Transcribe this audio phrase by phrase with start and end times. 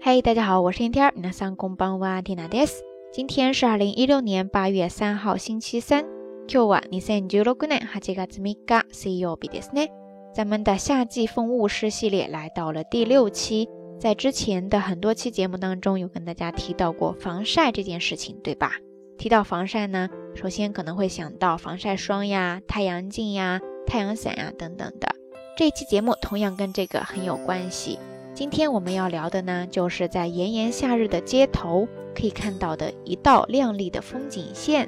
[0.00, 1.12] 嘿，大家好，我是天天。
[1.16, 2.82] 皆さんこんばんは、ティナです。
[3.12, 6.04] 今天是二零一六年八月三号，星期三。
[6.46, 9.90] 今日は二千十六年八月三日、水曜日ですね。
[10.34, 13.68] 咱们的夏季风物诗系列来到了第六期。
[13.98, 18.72] 在之前的很多期节目当中，有跟大家提到过防晒这件事情，对吧？
[19.18, 25.08] 提到防晒呢，首先可能会想到防晒霜呀、太阳镜呀、太阳伞呀等等的。
[25.56, 27.98] 这一期节目同样跟这个很有关系。
[28.33, 34.87] 今天我们要聊的呢，就是在炎炎夏日的街头可以看到的一道亮丽的风景线。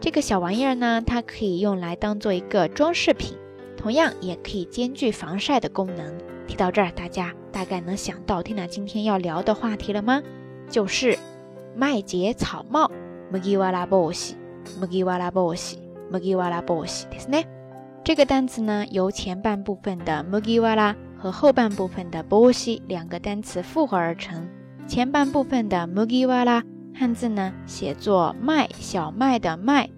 [0.00, 3.36] 这个小玩意儿呢，它可以用来当做一个装饰品，
[3.76, 6.18] 同样也可以兼具防晒的功能。
[6.48, 10.20] 提到这儿，大家大概能想到缇娜今天要聊的话题了吗？
[10.68, 11.16] 就是
[11.76, 12.90] 麦秸草帽。
[13.30, 13.38] 麦
[13.86, 14.34] 波西，
[14.80, 15.78] 麦波西，
[16.10, 17.46] 麦波西，对不对？
[18.02, 20.40] 这个单词呢，由前半部分的麦
[20.74, 24.47] 拉和后半部分的波西两个单词复合而成。
[24.87, 26.05] 前半部分的麦
[26.45, 29.89] 拉汉字呢写作麦，小麦的麦，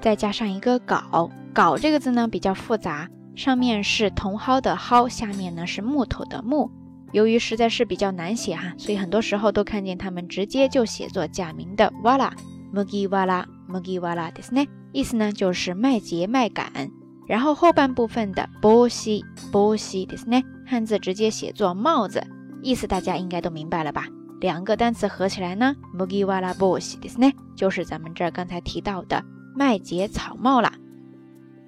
[0.00, 1.30] 再加上一个镐。
[1.54, 6.70] 镐这个字呢比较复杂，上面是茼蒿的蒿，下面呢是木头的木。
[7.12, 12.32] 由于实在是比较难写哈，所以很多时候都看见他们直接就写作假名的哇啦。
[12.72, 14.66] 麦瓦拉，麦瓦拉，ですね。
[14.92, 16.90] 意思呢就是麦秸、麦秆。
[17.26, 20.42] 然后后半部分的波西，波西，ですね。
[20.66, 22.22] 汉字直接写作帽子，
[22.62, 24.06] 意思大家应该都明白了吧？
[24.40, 29.22] 两个单词合起来呢，麦瓦拉波西，ですね，就是咱们这儿刚才提到的
[29.54, 30.72] 麦秸草帽啦。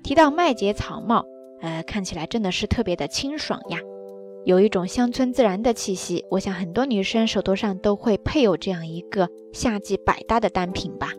[0.03, 1.25] 提到麦秸草帽，
[1.61, 3.79] 呃，看起来真的是特别的清爽呀，
[4.45, 6.25] 有一种乡村自然的气息。
[6.31, 11.13] 我想很多女生手头上都会配有这样一个夏季百搭的单品吧。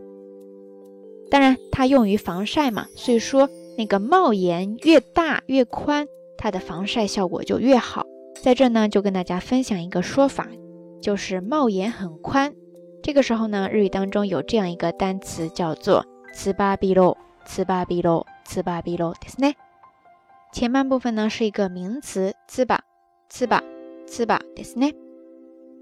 [1.30, 3.48] 当然，它用于防晒嘛，所以说。
[3.76, 6.06] 那个帽檐越大越宽，
[6.36, 8.06] 它的防晒效果就越好。
[8.42, 10.46] 在这呢，就跟大家分享一个说法，
[11.00, 12.54] 就是帽檐很宽。
[13.02, 19.54] 这个时候呢，日语当中有这样一个单词叫做“つばびろ”，つばびろ，つばびろですね。
[20.52, 22.80] 前半部分呢是一个名词“つば”，
[23.30, 23.62] つば，
[24.06, 24.94] つばですね。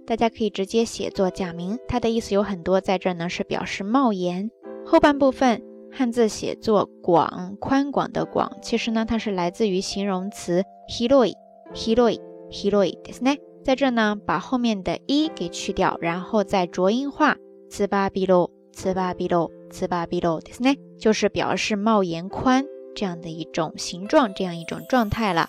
[0.06, 4.50] 大家可以直接写作假名，它的意思有很多，在这呢是表示帽檐。
[4.84, 5.67] 后半部分。
[5.92, 13.38] 汉字写作广宽广的广，其实呢，它是来自于形容词 hiroi，hiroi，hiroi，ですね。
[13.64, 17.36] 在这呢，把后面的一给去掉，然后再浊音化，
[17.70, 25.48] つばびろ，つばびろ，つばびろですね，就是表示帽檐宽这样的一种形状，这样一种状态了。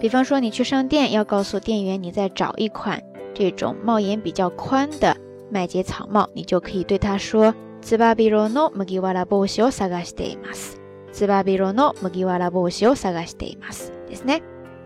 [0.00, 3.02] 比方说，你去商店要告诉店员你在找一款
[3.34, 5.16] 这种帽檐比较宽的
[5.50, 7.54] 麦秸草帽，你就可以对他说。
[7.80, 10.80] つばびろの麦わら帽子を探しています。
[11.12, 13.92] つばびろの麦わら帽子を探しています。
[14.08, 14.42] ですね。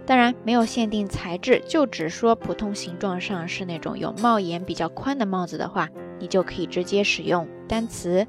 [0.06, 5.88] 当然没有限定材质，就只说普通形状上是那种有帽檐比较宽的帽子的话，
[6.18, 8.26] 你就可以直接使用单词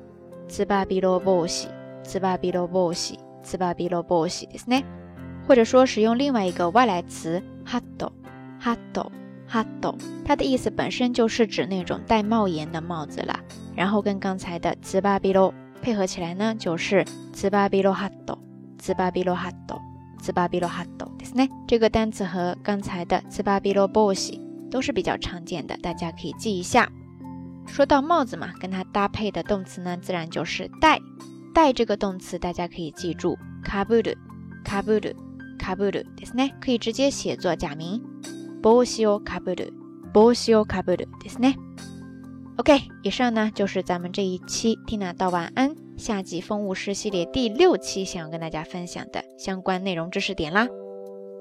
[0.47, 1.69] つばびろ帽子、
[2.03, 4.83] つばびろ帽子、つばびろ帽子ですね。
[5.47, 7.83] 或者说使用另外一个外来词ハッ
[9.53, 13.39] ト、ハット、ハット，它的意思本身就是指那种带帽檐的帽子了。
[13.75, 18.37] 然后跟刚才的つばびろ配合起来呢，就是つばびろハット、
[18.77, 19.79] つばびろハット、
[20.21, 21.49] つばびろハットですね。
[21.67, 26.89] 这个单词和刚才的つばびろ帽子都是比较常见的，大家可以记一下。
[27.65, 30.99] 说到帽子嘛，跟它搭配的动词呢，自然就是戴。
[31.53, 34.17] 戴这个动词大家可以记住，かぶる、
[34.63, 35.15] かぶる、
[35.57, 36.51] かぶるですね。
[36.59, 38.01] 可以直接写作假名，
[38.63, 39.73] 帽子をかぶる、
[40.13, 41.55] 帽子をかぶるですね。
[42.57, 50.67] OK，以上呢就是咱们这一期缇娜道晚安夏季风物诗系列第六期想要跟大家分享的相关内容知识点啦。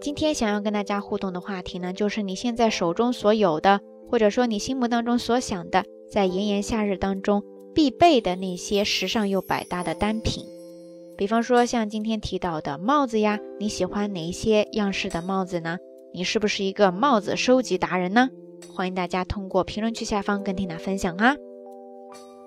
[0.00, 7.43] 今天想要跟大家互动的话题呢，就是你现在手中所有的，或者说你心目当中所想的，在炎炎夏日当中
[7.75, 10.44] 必备的那些时尚又百搭的单品。
[11.16, 15.78] 比方说像今天提到的帽子呀，你喜欢哪一些样式的帽子呢？
[16.13, 18.29] 你是不是一个帽子收集达人呢？
[18.72, 21.35] 欢迎大家通过评论区下方跟缇娜分享哈。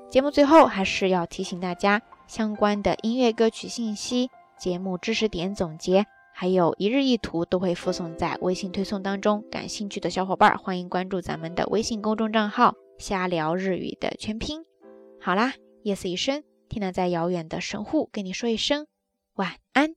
[0.09, 9.45] 节目最后还是要提醒大家，相关的音乐歌曲信息、节目知识点总结，还有一日一图都会附送在微信推送当中。
[9.51, 14.63] 感兴趣的小伙伴欢迎关注咱们的微信公众账号“瞎聊日语”的全拼。
[15.21, 18.87] 好啦，夜色已深，缇娜在遥远的神户跟你说一声
[19.35, 19.97] 晚安。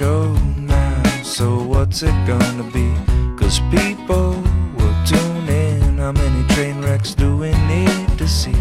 [0.00, 1.02] show now.
[1.22, 2.88] So what's it gonna be?
[3.36, 4.30] Cause people
[4.76, 5.98] will tune in.
[5.98, 8.60] How many train wrecks do we need to see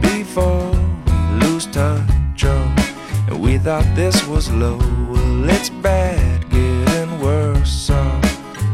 [0.00, 0.72] before
[1.06, 2.44] we lose touch?
[2.44, 2.74] Oh,
[3.28, 4.78] and we thought this was low.
[5.08, 7.70] Well, it's bad, getting worse.
[7.70, 7.98] So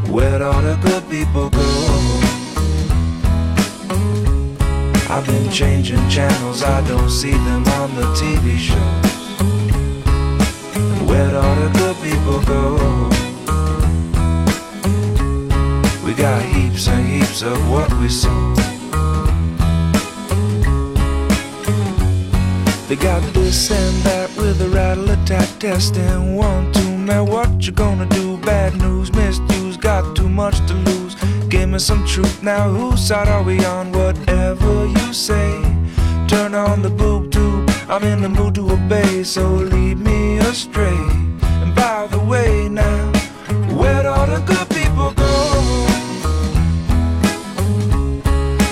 [0.09, 1.69] where'd all the good people go?
[5.13, 9.18] I've been changing channels, I don't see them on the TV show.
[11.09, 13.09] Where'd all the good people go?
[16.05, 18.53] We got heaps and heaps of what we sow.
[22.87, 27.65] They got this and that with a rattle attack test and One, two, man, what
[27.65, 28.37] you gonna do?
[28.37, 31.15] Bad news, misused, got too much to lose.
[31.49, 32.69] Give me some truth now.
[32.69, 33.91] Whose side are we on?
[33.91, 35.59] Whatever you say.
[36.27, 37.67] Turn on the boob tube.
[37.89, 40.18] I'm in the mood to obey, so lead me
[40.49, 40.97] astray.
[41.61, 43.11] And by the way, now,
[43.77, 45.85] where'd all the good people go?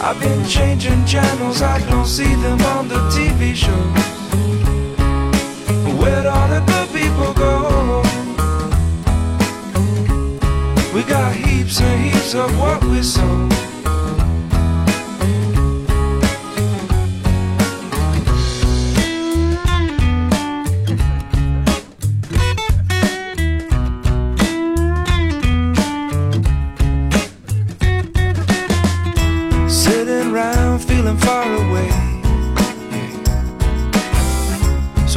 [0.01, 4.16] I've been changing channels, I don't see them on the TV shows.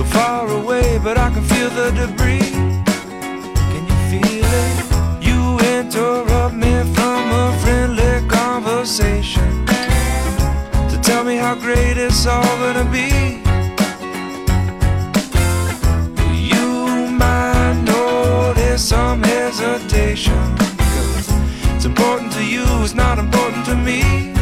[0.01, 2.53] So far away, but I can feel the debris.
[3.71, 4.77] Can you feel it?
[5.21, 12.89] You interrupt me from a friendly conversation to tell me how great it's all gonna
[12.91, 13.43] be.
[16.33, 20.57] You might notice some hesitation.
[21.77, 24.40] It's important to you, it's not important to me.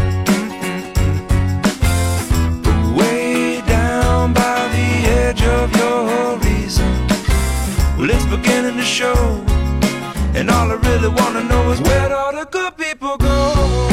[8.99, 9.45] Show.
[10.35, 13.89] And all I really wanna know is where'd all the good people go?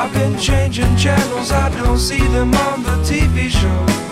[0.00, 4.03] I've been changing channels, I don't see them on the TV shows.